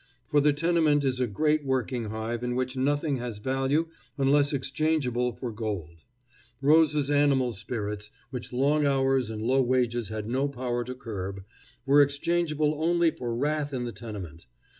For 0.25 0.41
the 0.41 0.51
tenement 0.51 1.05
is 1.05 1.19
a 1.19 1.27
great 1.27 1.63
working 1.63 2.05
hive 2.05 2.43
in 2.43 2.55
which 2.55 2.75
nothing 2.75 3.17
has 3.17 3.37
value 3.37 3.89
unless 4.17 4.51
exchangeable 4.51 5.31
for 5.31 5.51
gold. 5.51 5.99
Rose's 6.59 7.11
animal 7.11 7.51
spirits, 7.51 8.09
which 8.31 8.51
long 8.51 8.87
hours 8.87 9.29
and 9.29 9.43
low 9.43 9.61
wages 9.61 10.09
had 10.09 10.27
no 10.27 10.47
power 10.47 10.83
to 10.85 10.95
curb, 10.95 11.43
were 11.85 12.01
exchangeable 12.01 12.83
only 12.83 13.11
for 13.11 13.35
wrath 13.35 13.73
in 13.75 13.85
the 13.85 13.91
tenement. 13.91 14.47